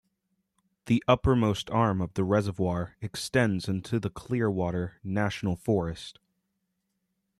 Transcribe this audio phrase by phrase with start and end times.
[0.87, 6.17] The uppermost arm of the reservoir extends into the Clearwater National Forest.